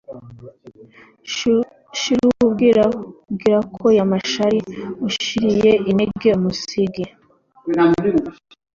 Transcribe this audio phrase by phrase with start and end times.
[1.99, 4.59] Shirubwiko ya Mashara
[5.07, 7.05] Ushiriye inenge umusigi.